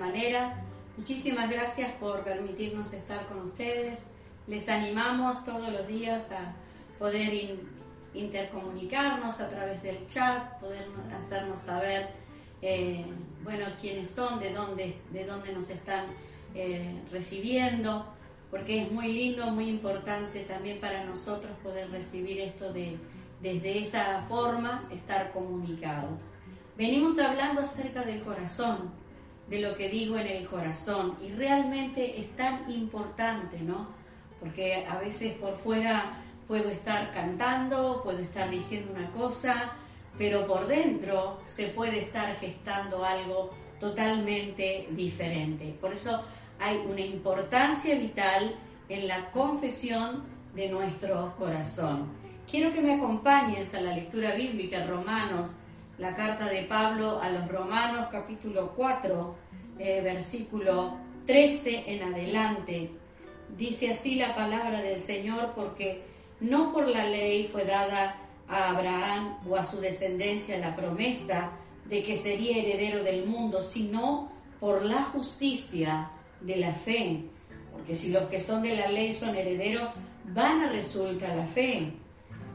[0.00, 0.54] manera.
[0.96, 4.00] Muchísimas gracias por permitirnos estar con ustedes.
[4.46, 6.54] Les animamos todos los días a
[6.98, 7.58] poder
[8.14, 12.08] intercomunicarnos a través del chat, poder hacernos saber,
[12.60, 13.04] eh,
[13.44, 16.06] bueno, quiénes son, de dónde, de dónde nos están
[16.54, 18.06] eh, recibiendo,
[18.50, 22.98] porque es muy lindo, muy importante también para nosotros poder recibir esto de,
[23.40, 26.08] desde esa forma, estar comunicado.
[26.76, 28.90] Venimos hablando acerca del corazón,
[29.50, 33.88] de lo que digo en el corazón, y realmente es tan importante, ¿no?
[34.38, 39.72] Porque a veces por fuera puedo estar cantando, puedo estar diciendo una cosa,
[40.16, 45.76] pero por dentro se puede estar gestando algo totalmente diferente.
[45.80, 46.22] Por eso
[46.58, 48.54] hay una importancia vital
[48.88, 52.08] en la confesión de nuestro corazón.
[52.50, 55.56] Quiero que me acompañes a la lectura bíblica, Romanos,
[56.00, 59.36] la carta de Pablo a los Romanos capítulo 4,
[59.78, 62.90] eh, versículo 13 en adelante.
[63.56, 66.02] Dice así la palabra del Señor porque
[66.40, 68.16] no por la ley fue dada
[68.48, 71.50] a Abraham o a su descendencia la promesa
[71.84, 77.24] de que sería heredero del mundo, sino por la justicia de la fe.
[77.72, 79.90] Porque si los que son de la ley son herederos,
[80.24, 81.92] van a resulta la fe.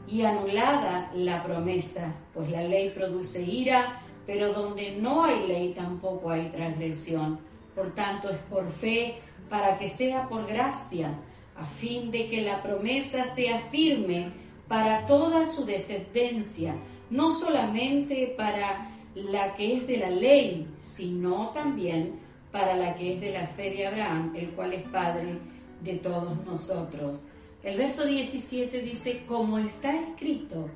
[0.08, 6.30] Y anulada la promesa, pues la ley produce ira, pero donde no hay ley tampoco
[6.30, 7.40] hay transgresión.
[7.74, 11.14] Por tanto, es por fe para que sea por gracia,
[11.56, 14.30] a fin de que la promesa sea firme
[14.68, 16.74] para toda su descendencia,
[17.10, 22.20] no solamente para la que es de la ley, sino también
[22.52, 25.38] para la que es de la fe de Abraham, el cual es Padre
[25.82, 27.22] de todos nosotros.
[27.66, 30.68] El verso 17 dice, como está escrito,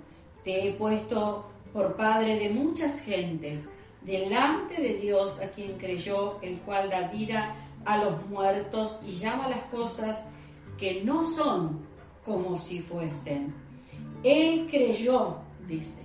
[0.42, 3.60] te he puesto por Padre de muchas gentes,
[4.02, 7.54] delante de Dios a quien creyó, el cual da vida
[7.84, 10.26] a los muertos y llama las cosas
[10.78, 11.78] que no son
[12.24, 13.54] como si fuesen.
[14.24, 15.36] Él creyó,
[15.68, 16.02] dice,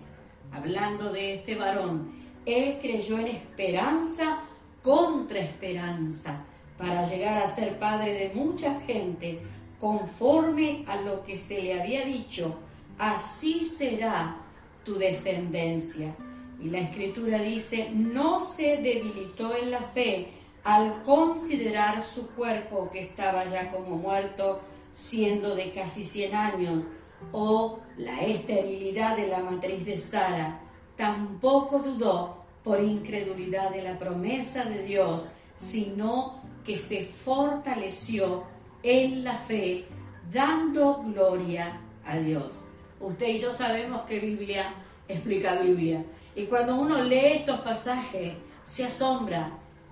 [0.51, 2.11] hablando de este varón,
[2.45, 4.43] él creyó en esperanza
[4.83, 6.45] contra esperanza
[6.77, 9.41] para llegar a ser padre de mucha gente,
[9.85, 12.55] conforme a lo que se le había dicho,
[12.97, 14.37] así será
[14.83, 16.15] tu descendencia.
[16.59, 20.29] Y la escritura dice, no se debilitó en la fe
[20.63, 24.59] al considerar su cuerpo que estaba ya como muerto,
[24.95, 26.83] siendo de casi 100 años,
[27.31, 30.61] o la esterilidad de la matriz de Sara,
[30.97, 38.54] tampoco dudó por incredulidad de la promesa de Dios, sino que se fortaleció
[38.85, 39.85] en la fe,
[40.31, 42.63] dando gloria a Dios.
[42.99, 44.73] Usted y yo sabemos que Biblia
[45.07, 46.05] explica Biblia.
[46.35, 48.33] Y cuando uno lee estos pasajes,
[48.65, 49.51] se asombra,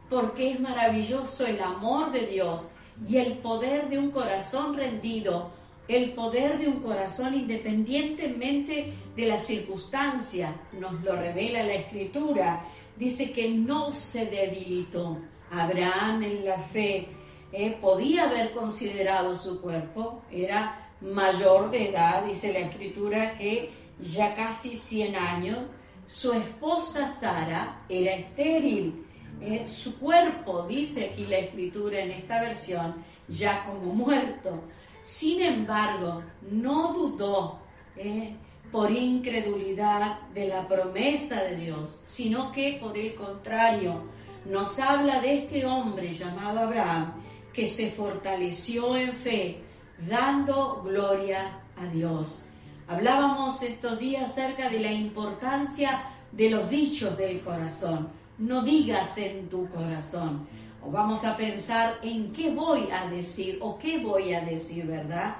[0.10, 2.70] porque es maravilloso el amor de Dios
[3.08, 5.52] y el poder de un corazón rendido
[5.88, 12.66] el poder de un corazón independientemente de la circunstancia, nos lo revela la escritura.
[12.96, 15.18] Dice que no se debilitó.
[15.52, 17.08] Abraham en la fe
[17.54, 23.70] eh, podía haber considerado su cuerpo, era mayor de edad, dice la escritura que
[24.00, 25.60] ya casi 100 años,
[26.08, 29.06] su esposa Sara era estéril.
[29.40, 32.96] Eh, su cuerpo, dice aquí la escritura en esta versión,
[33.28, 34.64] ya como muerto.
[35.04, 37.60] Sin embargo, no dudó
[37.98, 38.36] eh,
[38.72, 44.06] por incredulidad de la promesa de Dios, sino que por el contrario,
[44.46, 49.62] nos habla de este hombre llamado Abraham que se fortaleció en fe,
[50.10, 52.46] dando gloria a Dios.
[52.88, 58.10] Hablábamos estos días acerca de la importancia de los dichos del corazón.
[58.40, 60.48] No digas en tu corazón
[60.86, 65.36] o vamos a pensar en qué voy a decir o qué voy a decir, ¿verdad?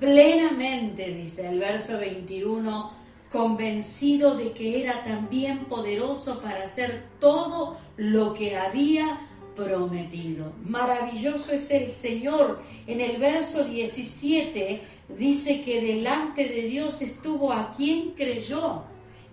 [0.00, 2.90] Plenamente, dice el verso 21,
[3.30, 9.20] convencido de que era también poderoso para hacer todo lo que había
[9.56, 10.52] prometido.
[10.64, 12.60] Maravilloso es el Señor.
[12.86, 14.80] En el verso 17
[15.18, 18.82] dice que delante de Dios estuvo a quien creyó,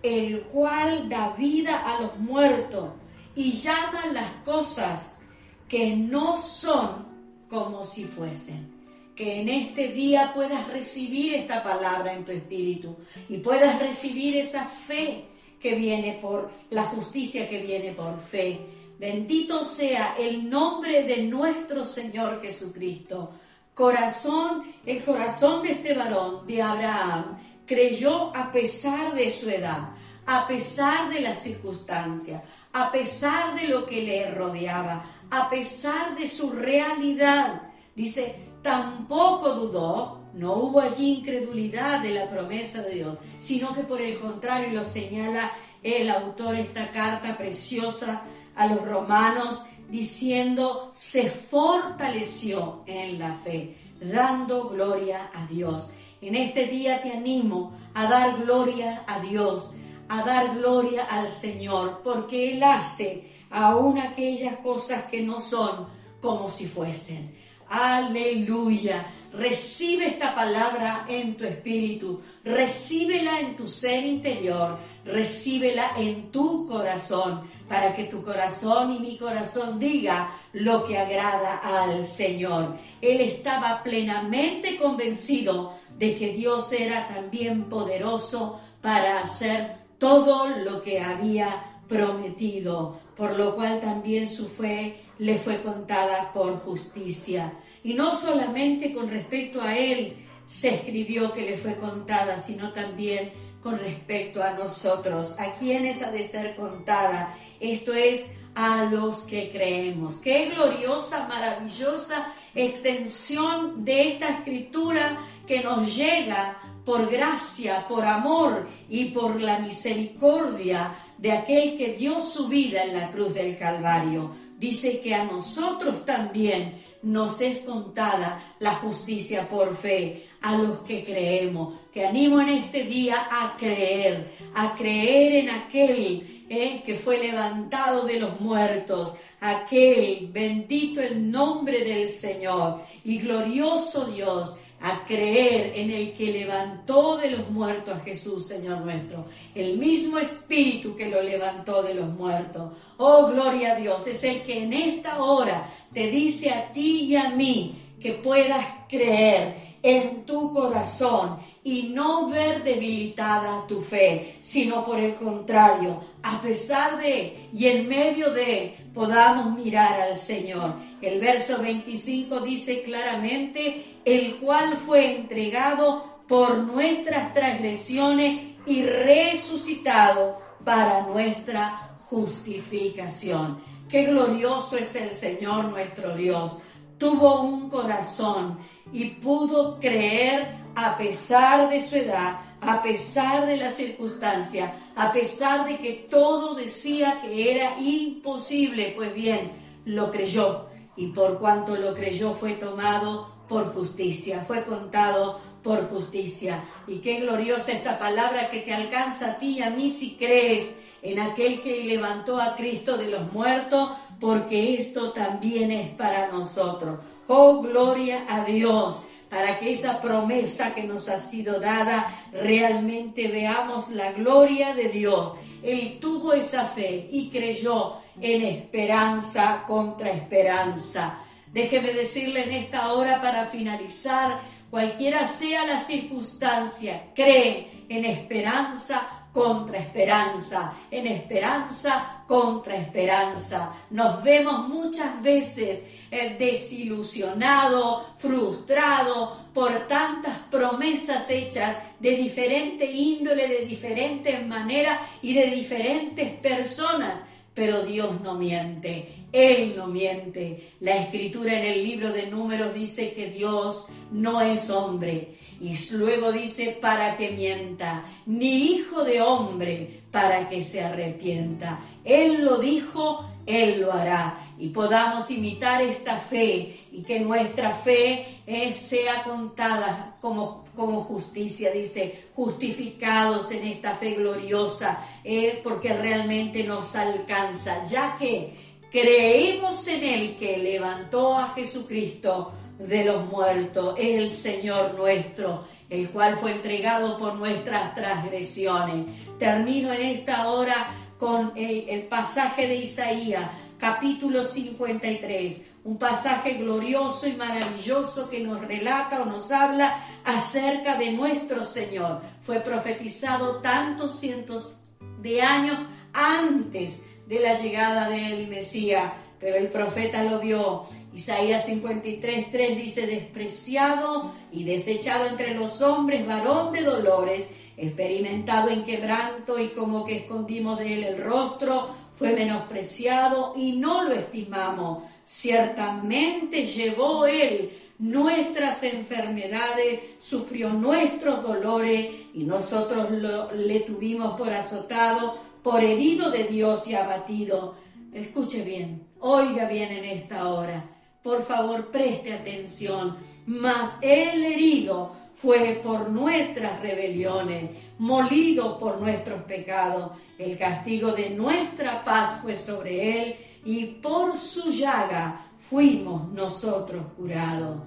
[0.04, 2.90] el cual da vida a los muertos
[3.36, 5.20] y llama las cosas
[5.68, 7.06] que no son
[7.50, 8.80] como si fuesen.
[9.16, 12.96] Que en este día puedas recibir esta palabra en tu espíritu
[13.28, 15.26] y puedas recibir esa fe
[15.60, 18.60] que viene por la justicia que viene por fe.
[19.00, 23.32] Bendito sea el nombre de nuestro Señor Jesucristo.
[23.74, 29.92] Corazón, el corazón de este varón, de Abraham, creyó a pesar de su edad,
[30.26, 32.44] a pesar de las circunstancias,
[32.74, 37.62] a pesar de lo que le rodeaba, a pesar de su realidad.
[37.96, 44.02] Dice, tampoco dudó, no hubo allí incredulidad de la promesa de Dios, sino que por
[44.02, 48.24] el contrario lo señala el autor esta carta preciosa
[48.60, 55.94] a los romanos diciendo, se fortaleció en la fe, dando gloria a Dios.
[56.20, 59.76] En este día te animo a dar gloria a Dios,
[60.10, 65.88] a dar gloria al Señor, porque Él hace aún aquellas cosas que no son
[66.22, 67.34] como si fuesen.
[67.70, 69.06] Aleluya.
[69.32, 77.42] Recibe esta palabra en tu espíritu, recíbela en tu ser interior, recíbela en tu corazón,
[77.68, 82.76] para que tu corazón y mi corazón diga lo que agrada al Señor.
[83.02, 91.02] Él estaba plenamente convencido de que Dios era también poderoso para hacer todo lo que
[91.02, 97.54] había prometido, por lo cual también su fe le fue contada por justicia.
[97.84, 100.16] Y no solamente con respecto a él
[100.48, 103.32] se escribió que le fue contada, sino también
[103.62, 107.38] con respecto a nosotros, a quienes ha de ser contada.
[107.60, 110.18] Esto es a los que creemos.
[110.18, 119.06] Qué gloriosa, maravillosa extensión de esta escritura que nos llega por gracia, por amor y
[119.06, 124.32] por la misericordia de aquel que dio su vida en la cruz del Calvario.
[124.60, 131.06] Dice que a nosotros también nos es contada la justicia por fe a los que
[131.06, 131.76] creemos.
[131.94, 138.06] Te animo en este día a creer, a creer en aquel eh, que fue levantado
[138.06, 145.92] de los muertos, aquel bendito el nombre del Señor y glorioso Dios a creer en
[145.92, 149.26] el que levantó de los muertos a Jesús, Señor nuestro.
[149.54, 152.74] El mismo Espíritu que lo levantó de los muertos.
[152.98, 154.08] Oh, gloria a Dios.
[154.08, 158.66] Es el que en esta hora te dice a ti y a mí que puedas
[158.88, 166.42] creer en tu corazón y no ver debilitada tu fe, sino por el contrario, a
[166.42, 170.74] pesar de y en medio de, podamos mirar al Señor.
[171.02, 181.04] El verso 25 dice claramente, el cual fue entregado por nuestras transgresiones y resucitado para
[181.04, 183.60] nuestra justificación.
[183.88, 186.58] Qué glorioso es el Señor nuestro Dios.
[186.98, 188.60] Tuvo un corazón
[188.92, 195.68] y pudo creer a pesar de su edad, a pesar de la circunstancia, a pesar
[195.68, 198.94] de que todo decía que era imposible.
[198.96, 199.52] Pues bien,
[199.86, 206.64] lo creyó y por cuanto lo creyó fue tomado por justicia, fue contado por justicia.
[206.88, 210.78] Y qué gloriosa esta palabra que te alcanza a ti y a mí si crees
[211.02, 217.00] en aquel que levantó a Cristo de los muertos, porque esto también es para nosotros.
[217.28, 219.04] Oh, gloria a Dios
[219.40, 225.32] para que esa promesa que nos ha sido dada realmente veamos la gloria de Dios.
[225.64, 231.20] Él tuvo esa fe y creyó en esperanza contra esperanza.
[231.54, 239.80] Déjeme decirle en esta hora para finalizar, cualquiera sea la circunstancia, cree en esperanza contra
[239.80, 243.74] esperanza, en esperanza contra esperanza.
[243.90, 253.66] Nos vemos muchas veces eh, desilusionado, frustrado por tantas promesas hechas de diferente índole, de
[253.66, 257.22] diferentes maneras y de diferentes personas.
[257.54, 260.72] Pero Dios no miente, Él no miente.
[260.80, 265.36] La escritura en el libro de números dice que Dios no es hombre.
[265.62, 271.80] Y luego dice para que mienta, ni hijo de hombre para que se arrepienta.
[272.04, 278.42] Él lo dijo, Él lo hará y podamos imitar esta fe y que nuestra fe
[278.46, 286.66] eh, sea contada como, como justicia, dice, justificados en esta fe gloriosa, eh, porque realmente
[286.66, 294.32] nos alcanza, ya que creemos en el que levantó a Jesucristo de los muertos, el
[294.32, 299.06] Señor nuestro, el cual fue entregado por nuestras transgresiones.
[299.38, 307.34] Termino en esta hora con el, pasaje de Isaías capítulo 53, un pasaje glorioso y
[307.34, 312.22] maravilloso que nos relata o nos habla acerca de nuestro Señor.
[312.44, 314.78] Fue profetizado tantos cientos
[315.22, 315.80] de años
[316.14, 320.86] antes de la llegada del Mesías, pero el profeta lo vio.
[321.14, 328.84] Isaías 53, 3 dice, despreciado y desechado entre los hombres, varón de dolores, experimentado en
[328.84, 335.04] quebranto y como que escondimos de él el rostro, fue menospreciado y no lo estimamos.
[335.24, 337.70] ciertamente llevó Él
[338.00, 343.12] nuestras enfermedades, sufrió nuestros dolores y nosotros
[343.54, 347.76] le tuvimos por azotado, por herido de Dios y abatido.
[348.14, 350.86] Escuche bien, oiga bien en esta hora.
[351.22, 353.18] Por favor, preste atención.
[353.46, 360.12] Mas el herido fue por nuestras rebeliones, molido por nuestros pecados.
[360.38, 367.78] El castigo de nuestra paz fue sobre él y por su llaga fuimos nosotros curados.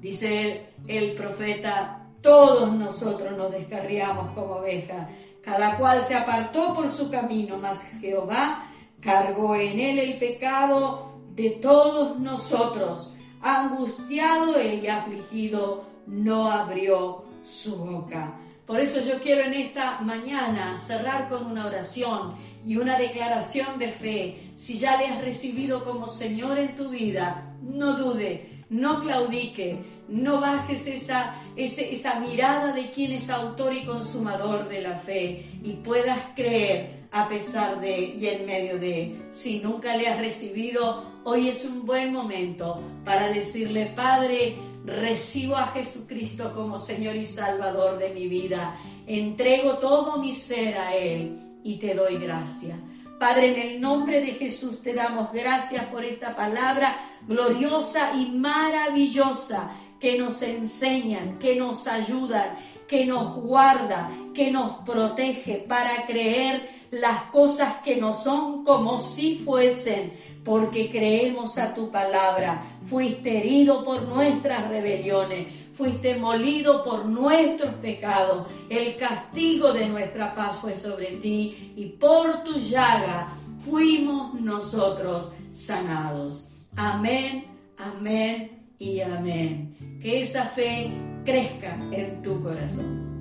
[0.00, 5.08] Dice el, profeta, todos nosotros nos descarriamos como ovejas,
[5.42, 8.66] cada cual se apartó por su camino, mas Jehová
[9.00, 13.14] cargó en él el pecado de todos nosotros.
[13.40, 18.34] Angustiado y afligido, no abrió su boca.
[18.66, 23.88] Por eso yo quiero en esta mañana cerrar con una oración y una declaración de
[23.88, 24.52] fe.
[24.56, 30.40] Si ya le has recibido como Señor en tu vida, no dude, no claudique, no
[30.40, 36.18] bajes esa, esa mirada de quien es autor y consumador de la fe y puedas
[36.34, 39.28] creer a pesar de y en medio de.
[39.30, 45.66] Si nunca le has recibido, hoy es un buen momento para decirle, Padre, recibo a
[45.66, 48.76] Jesucristo como Señor y Salvador de mi vida.
[49.06, 52.76] Entrego todo mi ser a Él y te doy gracia.
[53.22, 59.70] Padre, en el nombre de Jesús te damos gracias por esta palabra gloriosa y maravillosa
[60.00, 62.56] que nos enseñan, que nos ayudan,
[62.88, 69.36] que nos guarda, que nos protege para creer las cosas que no son como si
[69.36, 70.12] fuesen,
[70.44, 72.64] porque creemos a tu palabra.
[72.90, 75.46] Fuiste herido por nuestras rebeliones,
[75.82, 78.46] fuiste molido por nuestros pecados.
[78.70, 86.48] El castigo de nuestra paz fue sobre ti y por tu llaga fuimos nosotros sanados.
[86.76, 87.46] Amén,
[87.76, 89.98] amén y amén.
[90.00, 90.92] Que esa fe
[91.24, 93.11] crezca en tu corazón.